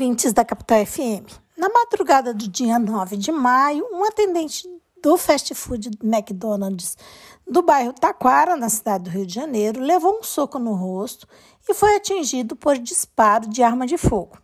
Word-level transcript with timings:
ouvintes 0.00 0.32
da 0.32 0.42
Capital 0.42 0.86
FM. 0.86 1.30
Na 1.58 1.68
madrugada 1.68 2.32
do 2.32 2.48
dia 2.48 2.78
9 2.78 3.18
de 3.18 3.30
maio, 3.30 3.86
um 3.92 4.02
atendente 4.02 4.66
do 5.02 5.18
fast 5.18 5.54
food 5.54 5.90
McDonald's 6.02 6.96
do 7.46 7.60
bairro 7.60 7.92
Taquara, 7.92 8.56
na 8.56 8.70
cidade 8.70 9.04
do 9.04 9.10
Rio 9.10 9.26
de 9.26 9.34
Janeiro, 9.34 9.78
levou 9.78 10.18
um 10.18 10.22
soco 10.22 10.58
no 10.58 10.72
rosto 10.72 11.28
e 11.68 11.74
foi 11.74 11.96
atingido 11.96 12.56
por 12.56 12.78
disparo 12.78 13.46
de 13.46 13.62
arma 13.62 13.86
de 13.86 13.98
fogo. 13.98 14.38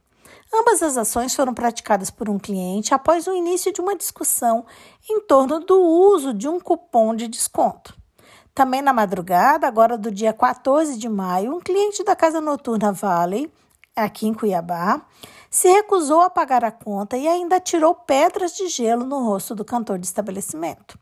Ambas 0.53 0.83
as 0.83 0.99
ações 0.99 1.35
foram 1.35 1.55
praticadas 1.55 2.11
por 2.11 2.29
um 2.29 2.39
cliente 2.39 2.93
após 2.93 3.27
o 3.27 3.35
início 3.35 3.73
de 3.73 3.81
uma 3.81 3.97
discussão 3.97 4.67
em 5.09 5.23
torno 5.23 5.61
do 5.61 5.81
uso 5.81 6.35
de 6.35 6.47
um 6.47 6.61
cupom 6.61 7.17
de 7.17 7.29
desconto. 7.29 7.97
Também 8.55 8.83
na 8.83 8.93
madrugada, 8.93 9.67
agora 9.67 9.97
do 9.97 10.11
dia 10.11 10.35
14 10.35 10.99
de 10.99 11.09
maio, 11.09 11.55
um 11.55 11.61
cliente 11.61 12.05
da 12.05 12.15
casa 12.15 12.43
noturna 12.43 12.93
Valley, 12.93 13.51
aqui 13.97 14.27
em 14.27 14.35
Cuiabá, 14.35 15.01
se 15.57 15.69
recusou 15.69 16.21
a 16.21 16.29
pagar 16.29 16.63
a 16.67 16.71
conta 16.71 17.17
e 17.17 17.27
ainda 17.27 17.59
tirou 17.59 17.95
pedras 17.95 18.55
de 18.55 18.69
gelo 18.69 19.07
no 19.07 19.25
rosto 19.25 19.55
do 19.55 19.65
cantor 19.65 19.99
de 19.99 20.05
estabelecimento. 20.05 20.99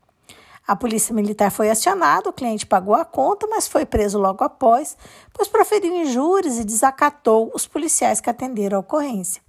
A 0.65 0.77
polícia 0.77 1.13
militar 1.13 1.51
foi 1.51 1.69
acionada, 1.69 2.29
o 2.29 2.33
cliente 2.33 2.65
pagou 2.65 2.95
a 2.95 3.03
conta, 3.03 3.45
mas 3.47 3.67
foi 3.67 3.85
preso 3.85 4.17
logo 4.17 4.45
após, 4.45 4.95
pois 5.33 5.49
proferiu 5.49 5.93
injúrias 5.93 6.57
e 6.57 6.63
desacatou 6.63 7.51
os 7.53 7.67
policiais 7.67 8.21
que 8.21 8.29
atenderam 8.29 8.77
a 8.77 8.79
ocorrência. 8.79 9.41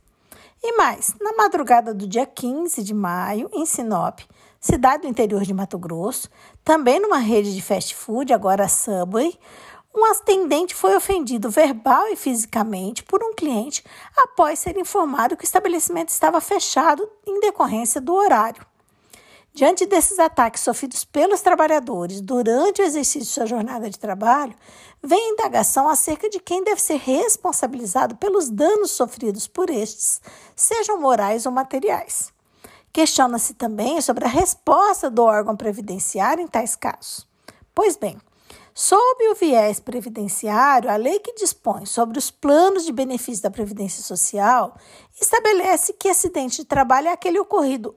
E 0.61 0.77
mais, 0.77 1.15
na 1.21 1.35
madrugada 1.35 1.95
do 1.95 2.05
dia 2.05 2.27
15 2.27 2.83
de 2.83 2.93
maio, 2.93 3.49
em 3.53 3.65
Sinop, 3.65 4.19
cidade 4.59 5.03
do 5.03 5.09
interior 5.09 5.43
de 5.43 5.55
Mato 5.55 5.79
Grosso, 5.79 6.29
também 6.65 6.99
numa 6.99 7.19
rede 7.19 7.55
de 7.55 7.63
fast 7.63 7.95
food, 7.95 8.33
agora 8.33 8.67
Subway, 8.67 9.39
um 9.97 10.05
atendente 10.05 10.75
foi 10.75 10.95
ofendido 10.95 11.49
verbal 11.49 12.07
e 12.09 12.17
fisicamente 12.17 13.03
por 13.03 13.25
um 13.25 13.33
cliente 13.33 13.83
após 14.15 14.59
ser 14.59 14.77
informado 14.77 15.37
que 15.37 15.45
o 15.45 15.47
estabelecimento 15.47 16.11
estava 16.11 16.39
fechado 16.41 17.09
em 17.27 17.41
decorrência 17.41 18.01
do 18.01 18.15
horário. 18.15 18.65
Diante 19.55 19.87
desses 19.87 20.19
ataques 20.19 20.61
sofridos 20.61 21.03
pelos 21.03 21.41
trabalhadores 21.41 22.21
durante 22.21 22.83
o 22.83 22.85
exercício 22.85 23.21
de 23.21 23.27
sua 23.27 23.47
jornada 23.47 23.89
de 23.89 23.99
trabalho, 23.99 24.55
vem 25.03 25.19
a 25.19 25.33
indagação 25.33 25.89
acerca 25.89 26.29
de 26.29 26.39
quem 26.39 26.63
deve 26.63 26.83
ser 26.83 26.99
responsabilizado 26.99 28.17
pelos 28.17 28.51
danos 28.51 28.91
sofridos 28.91 29.49
por 29.49 29.71
estes, 29.71 30.21
sejam 30.55 31.01
morais 31.01 31.47
ou 31.47 31.53
materiais. 31.53 32.31
Questiona-se 32.93 33.55
também 33.55 33.99
sobre 34.03 34.27
a 34.27 34.29
resposta 34.29 35.09
do 35.09 35.23
órgão 35.23 35.57
previdenciário 35.57 36.45
em 36.45 36.47
tais 36.47 36.77
casos. 36.77 37.27
Pois 37.75 37.97
bem, 37.97 38.19
Sob 38.79 39.27
o 39.31 39.35
viés 39.35 39.81
previdenciário, 39.81 40.91
a 40.91 40.97
lei 40.97 41.19
que 41.19 41.33
dispõe 41.33 41.87
sobre 41.87 42.19
os 42.19 42.31
planos 42.31 42.85
de 42.85 42.93
benefício 42.93 43.43
da 43.43 43.51
Previdência 43.51 44.03
Social 44.03 44.77
estabelece 45.19 45.95
que 45.95 46.11
acidente 46.11 46.59
de 46.59 46.67
trabalho 46.67 47.09
é 47.09 47.13
aquele 47.13 47.39
ocorrido 47.41 47.97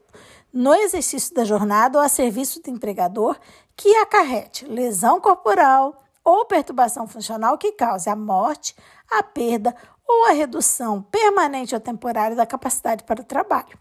no 0.53 0.73
exercício 0.73 1.35
da 1.35 1.43
jornada 1.43 1.97
ou 1.97 2.03
a 2.03 2.07
serviço 2.07 2.61
do 2.61 2.69
empregador 2.69 3.37
que 3.75 3.93
acarrete 3.97 4.65
lesão 4.67 5.19
corporal 5.19 6.01
ou 6.23 6.45
perturbação 6.45 7.05
funcional 7.05 7.57
que 7.57 7.73
cause 7.73 8.09
a 8.09 8.15
morte, 8.15 8.73
a 9.11 9.21
perda 9.21 9.75
ou 10.07 10.27
a 10.27 10.31
redução 10.31 11.01
permanente 11.01 11.75
ou 11.75 11.81
temporária 11.81 12.37
da 12.37 12.45
capacidade 12.45 13.03
para 13.03 13.19
o 13.19 13.25
trabalho. 13.25 13.77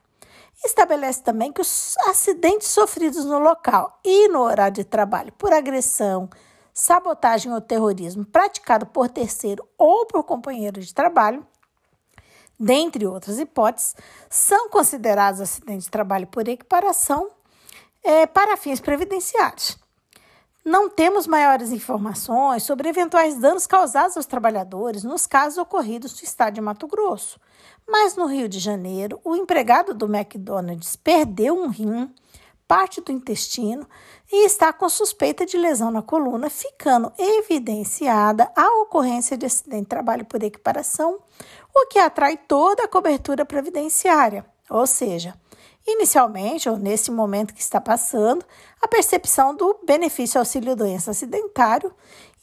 Estabelece 0.65 1.23
também 1.23 1.53
que 1.53 1.61
os 1.61 1.97
acidentes 2.09 2.67
sofridos 2.67 3.25
no 3.25 3.39
local 3.39 4.01
e 4.05 4.27
no 4.27 4.41
horário 4.41 4.75
de 4.75 4.85
trabalho 4.85 5.33
por 5.39 5.53
agressão, 5.53 6.29
sabotagem 6.79 7.53
ou 7.53 7.61
terrorismo 7.61 8.25
praticado 8.25 8.87
por 8.87 9.09
terceiro 9.09 9.69
ou 9.77 10.07
por 10.07 10.23
companheiro 10.23 10.81
de 10.81 10.95
trabalho, 10.95 11.45
dentre 12.59 13.05
outras 13.05 13.41
hipóteses, 13.41 13.97
são 14.31 14.69
considerados 14.69 15.41
acidentes 15.41 15.87
de 15.87 15.91
trabalho 15.91 16.29
por 16.29 16.47
equiparação 16.47 17.31
é, 18.05 18.27
para 18.27 18.56
fins 18.56 18.79
previdenciários. 18.79 19.77
Não 20.65 20.89
temos 20.89 21.27
maiores 21.27 21.72
informações 21.72 22.62
sobre 22.62 22.89
eventuais 22.89 23.37
danos 23.37 23.66
causados 23.66 24.16
aos 24.16 24.27
trabalhadores 24.27 25.03
nos 25.03 25.27
casos 25.27 25.59
ocorridos 25.59 26.12
no 26.15 26.25
estado 26.25 26.55
de 26.55 26.60
Mato 26.60 26.87
Grosso. 26.87 27.41
Mas 27.89 28.15
no 28.15 28.27
Rio 28.27 28.49
de 28.49 28.60
Janeiro, 28.60 29.21
o 29.25 29.34
empregado 29.34 29.95
do 29.95 30.06
McDonald's 30.06 30.95
perdeu 30.95 31.59
um 31.59 31.69
rim 31.69 32.15
parte 32.69 33.01
do 33.01 33.11
intestino 33.11 33.89
e 34.31 34.45
está 34.45 34.73
com 34.75 34.89
suspeita 34.91 35.47
de 35.47 35.56
lesão 35.56 35.91
na 35.91 36.03
coluna, 36.03 36.51
ficando 36.51 37.11
evidenciada 37.19 38.53
a 38.55 38.83
ocorrência 38.83 39.39
de 39.39 39.47
acidente 39.47 39.84
de 39.84 39.89
trabalho 39.89 40.27
por 40.27 40.43
equiparação, 40.43 41.19
o 41.75 41.87
que 41.87 41.99
atrai 41.99 42.37
toda 42.37 42.84
a 42.84 42.89
cobertura 42.89 43.47
previdenciária, 43.47 44.45
ou 44.69 44.87
seja, 44.87 45.34
inicialmente 45.87 46.69
ou 46.69 46.77
nesse 46.77 47.11
momento 47.11 47.55
que 47.55 47.62
está 47.62 47.81
passando, 47.81 48.45
a 48.83 48.87
percepção 48.87 49.55
do 49.55 49.81
benefício 49.87 50.39
auxílio 50.39 50.77
doença 50.77 51.12
acidentário 51.12 51.93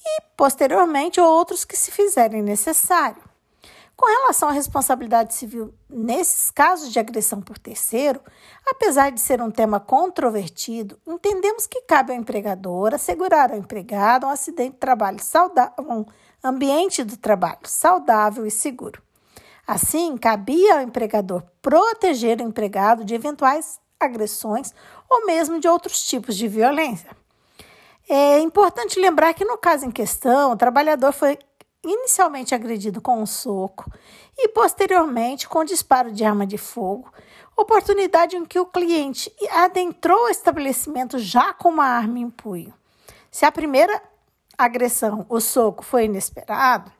e 0.03 0.21
posteriormente 0.35 1.21
outros 1.21 1.63
que 1.63 1.77
se 1.77 1.91
fizerem 1.91 2.41
necessário. 2.41 3.34
Com 3.95 4.07
relação 4.07 4.49
à 4.49 4.51
responsabilidade 4.51 5.33
civil 5.33 5.73
nesses 5.89 6.51
casos 6.51 6.91
de 6.91 6.99
agressão 6.99 7.39
por 7.39 7.57
terceiro, 7.57 8.19
apesar 8.67 9.09
de 9.09 9.21
ser 9.21 9.41
um 9.41 9.49
tema 9.49 9.79
controvertido, 9.79 10.99
entendemos 11.07 11.65
que 11.65 11.81
cabe 11.81 12.11
ao 12.11 12.19
empregador 12.19 12.93
assegurar 12.93 13.51
ao 13.51 13.57
empregado 13.57 14.25
um 14.25 14.29
acidente 14.29 14.73
de 14.73 14.79
trabalho 14.79 15.23
saudável, 15.23 15.73
um 15.79 16.05
ambiente 16.43 17.05
do 17.05 17.15
trabalho 17.15 17.59
saudável 17.63 18.45
e 18.45 18.51
seguro. 18.51 19.01
Assim, 19.65 20.17
cabia 20.17 20.75
ao 20.75 20.81
empregador 20.81 21.41
proteger 21.61 22.39
o 22.41 22.43
empregado 22.43 23.05
de 23.05 23.15
eventuais 23.15 23.79
agressões 23.97 24.73
ou 25.09 25.25
mesmo 25.25 25.59
de 25.59 25.69
outros 25.69 26.03
tipos 26.03 26.35
de 26.35 26.49
violência. 26.49 27.09
É 28.07 28.39
importante 28.39 28.99
lembrar 28.99 29.33
que, 29.33 29.45
no 29.45 29.57
caso 29.57 29.85
em 29.85 29.91
questão, 29.91 30.51
o 30.51 30.57
trabalhador 30.57 31.11
foi 31.11 31.39
inicialmente 31.85 32.53
agredido 32.53 33.01
com 33.01 33.21
um 33.21 33.25
soco 33.25 33.89
e 34.37 34.49
posteriormente 34.49 35.47
com 35.47 35.63
disparo 35.63 36.11
de 36.11 36.23
arma 36.23 36.45
de 36.45 36.57
fogo, 36.57 37.11
oportunidade 37.55 38.35
em 38.35 38.45
que 38.45 38.59
o 38.59 38.65
cliente 38.65 39.33
adentrou 39.51 40.25
o 40.25 40.29
estabelecimento 40.29 41.17
já 41.19 41.53
com 41.53 41.69
uma 41.69 41.85
arma 41.85 42.19
em 42.19 42.29
punho. 42.29 42.73
Se 43.31 43.45
a 43.45 43.51
primeira 43.51 44.01
agressão, 44.57 45.25
o 45.29 45.39
soco, 45.39 45.83
foi 45.83 46.05
inesperado, 46.05 46.91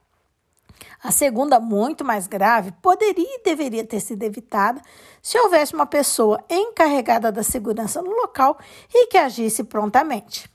a 1.02 1.12
segunda, 1.12 1.60
muito 1.60 2.04
mais 2.04 2.28
grave, 2.28 2.72
poderia 2.82 3.36
e 3.36 3.44
deveria 3.44 3.86
ter 3.86 4.00
sido 4.00 4.24
evitada 4.24 4.82
se 5.22 5.38
houvesse 5.38 5.74
uma 5.74 5.86
pessoa 5.86 6.44
encarregada 6.50 7.32
da 7.32 7.44
segurança 7.44 8.02
no 8.02 8.12
local 8.12 8.58
e 8.94 9.08
que 9.08 9.18
agisse 9.18 9.64
prontamente. 9.64 10.50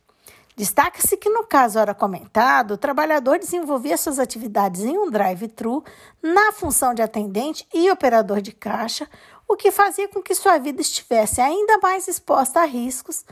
Destaca-se 0.60 1.16
que, 1.16 1.30
no 1.30 1.46
caso 1.46 1.78
ora 1.78 1.94
comentado, 1.94 2.72
o 2.72 2.76
trabalhador 2.76 3.38
desenvolvia 3.38 3.96
suas 3.96 4.18
atividades 4.18 4.82
em 4.82 4.98
um 4.98 5.10
drive-thru 5.10 5.82
na 6.22 6.52
função 6.52 6.92
de 6.92 7.00
atendente 7.00 7.66
e 7.72 7.90
operador 7.90 8.42
de 8.42 8.52
caixa, 8.52 9.08
o 9.48 9.56
que 9.56 9.70
fazia 9.70 10.06
com 10.06 10.20
que 10.20 10.34
sua 10.34 10.58
vida 10.58 10.82
estivesse 10.82 11.40
ainda 11.40 11.78
mais 11.78 12.06
exposta 12.08 12.60
a 12.60 12.66
riscos, 12.66 13.24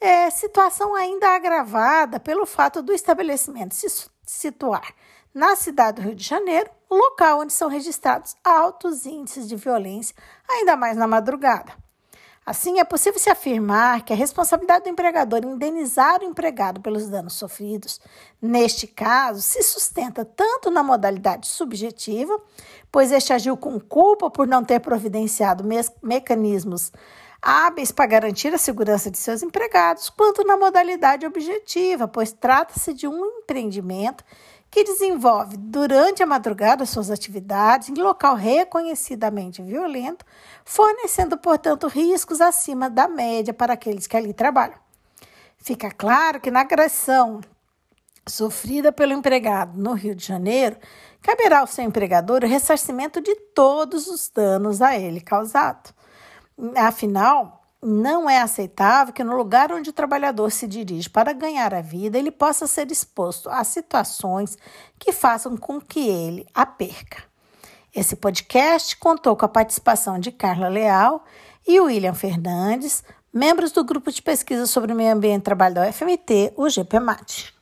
é, 0.00 0.30
situação 0.30 0.94
ainda 0.94 1.34
agravada 1.34 2.20
pelo 2.20 2.46
fato 2.46 2.80
do 2.80 2.92
estabelecimento 2.92 3.74
se 3.74 3.88
situar 4.24 4.94
na 5.34 5.56
cidade 5.56 6.00
do 6.00 6.06
Rio 6.06 6.14
de 6.14 6.22
Janeiro, 6.22 6.70
local 6.88 7.40
onde 7.40 7.52
são 7.52 7.68
registrados 7.68 8.36
altos 8.44 9.06
índices 9.06 9.48
de 9.48 9.56
violência, 9.56 10.14
ainda 10.48 10.76
mais 10.76 10.96
na 10.96 11.08
madrugada. 11.08 11.85
Assim, 12.46 12.78
é 12.78 12.84
possível 12.84 13.18
se 13.18 13.28
afirmar 13.28 14.04
que 14.04 14.12
a 14.12 14.16
responsabilidade 14.16 14.84
do 14.84 14.90
empregador 14.90 15.44
em 15.44 15.50
indenizar 15.50 16.20
o 16.20 16.24
empregado 16.24 16.80
pelos 16.80 17.08
danos 17.08 17.32
sofridos, 17.32 18.00
neste 18.40 18.86
caso, 18.86 19.42
se 19.42 19.60
sustenta 19.64 20.24
tanto 20.24 20.70
na 20.70 20.80
modalidade 20.80 21.48
subjetiva, 21.48 22.40
pois 22.92 23.10
este 23.10 23.32
agiu 23.32 23.56
com 23.56 23.80
culpa 23.80 24.30
por 24.30 24.46
não 24.46 24.62
ter 24.62 24.78
providenciado 24.78 25.64
me 25.64 25.76
mecanismos 26.00 26.92
hábeis 27.42 27.92
para 27.92 28.06
garantir 28.06 28.54
a 28.54 28.58
segurança 28.58 29.10
de 29.10 29.18
seus 29.18 29.42
empregados, 29.42 30.08
quanto 30.08 30.44
na 30.44 30.56
modalidade 30.56 31.26
objetiva, 31.26 32.08
pois 32.08 32.32
trata-se 32.32 32.92
de 32.92 33.06
um 33.06 33.24
empreendimento 33.24 34.24
que 34.70 34.84
desenvolve 34.84 35.56
durante 35.56 36.22
a 36.22 36.26
madrugada 36.26 36.84
suas 36.84 37.10
atividades 37.10 37.88
em 37.88 37.94
local 37.94 38.34
reconhecidamente 38.34 39.62
violento, 39.62 40.24
fornecendo, 40.64 41.38
portanto, 41.38 41.86
riscos 41.86 42.40
acima 42.40 42.90
da 42.90 43.08
média 43.08 43.54
para 43.54 43.74
aqueles 43.74 44.06
que 44.06 44.16
ali 44.16 44.32
trabalham. 44.32 44.78
Fica 45.56 45.90
claro 45.90 46.40
que 46.40 46.50
na 46.50 46.60
agressão 46.60 47.40
sofrida 48.28 48.90
pelo 48.90 49.12
empregado 49.12 49.78
no 49.80 49.92
Rio 49.92 50.14
de 50.14 50.24
Janeiro, 50.24 50.76
caberá 51.22 51.60
ao 51.60 51.66
seu 51.66 51.84
empregador 51.84 52.42
o 52.42 52.48
ressarcimento 52.48 53.20
de 53.20 53.34
todos 53.54 54.08
os 54.08 54.28
danos 54.28 54.82
a 54.82 54.96
ele 54.96 55.20
causados. 55.20 55.94
Afinal, 56.76 57.55
não 57.82 58.28
é 58.28 58.40
aceitável 58.40 59.12
que 59.12 59.22
no 59.22 59.36
lugar 59.36 59.70
onde 59.72 59.90
o 59.90 59.92
trabalhador 59.92 60.50
se 60.50 60.66
dirige 60.66 61.10
para 61.10 61.32
ganhar 61.32 61.74
a 61.74 61.80
vida, 61.80 62.18
ele 62.18 62.30
possa 62.30 62.66
ser 62.66 62.90
exposto 62.90 63.48
a 63.50 63.62
situações 63.64 64.56
que 64.98 65.12
façam 65.12 65.56
com 65.56 65.80
que 65.80 66.08
ele 66.08 66.46
a 66.54 66.64
perca. 66.64 67.22
Esse 67.94 68.16
podcast 68.16 68.96
contou 68.96 69.36
com 69.36 69.44
a 69.44 69.48
participação 69.48 70.18
de 70.18 70.30
Carla 70.30 70.68
Leal 70.68 71.24
e 71.66 71.80
William 71.80 72.14
Fernandes, 72.14 73.02
membros 73.32 73.72
do 73.72 73.84
grupo 73.84 74.10
de 74.12 74.22
pesquisa 74.22 74.66
sobre 74.66 74.92
o 74.92 74.96
meio 74.96 75.12
ambiente 75.12 75.40
e 75.40 75.44
trabalho 75.44 75.74
da 75.74 75.88
UFMT, 75.88 76.52
o 76.56 76.68
GPMAT. 76.68 77.55